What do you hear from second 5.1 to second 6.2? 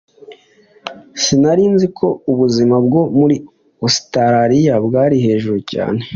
hejuru cyane.